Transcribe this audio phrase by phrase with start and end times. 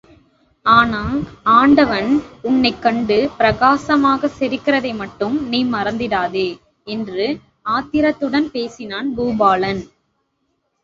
[0.65, 1.01] ஆனா,
[1.51, 2.09] ஆண்டவன்
[2.41, 6.47] உன்னைக் கண்டு பரிகாசமாகச் சிரிக்கிறதை மட்டும் நீ மறந்திடாதே...?
[6.87, 7.27] என்று
[7.69, 9.83] ஆத்திரத்துடன் பேசினான் பூபாலன்.